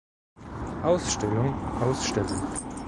Ausstellung 0.81 1.53
ausstellen. 1.79 2.33